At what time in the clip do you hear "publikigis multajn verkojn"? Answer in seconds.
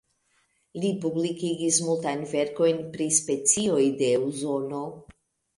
1.03-2.81